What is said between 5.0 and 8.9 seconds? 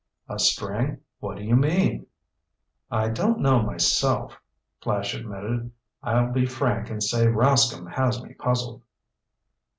admitted. "I'll be frank and say Rascomb has me puzzled."